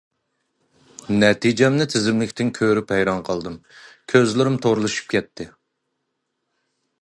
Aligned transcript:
نەتىجەمنى 1.23 1.85
تىزىملىكتىن 1.93 2.49
كۆرۈپ 2.59 2.93
ھەيران 2.95 3.21
قالدىم. 3.29 3.59
كۆزلىرىم 4.15 4.59
تورلىشىپ 4.65 5.13
كەتتى. 5.15 5.49